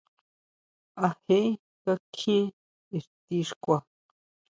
¿A 1.05 1.07
je 1.25 1.39
kakjien 1.83 2.45
ixti 2.97 3.37
xkua. 3.49 3.77